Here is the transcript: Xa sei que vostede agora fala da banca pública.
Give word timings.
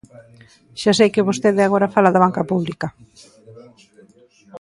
Xa 0.81 0.91
sei 0.99 1.09
que 1.13 1.27
vostede 1.29 1.61
agora 1.63 1.93
fala 1.95 2.13
da 2.13 2.23
banca 2.25 2.47
pública. 2.51 2.87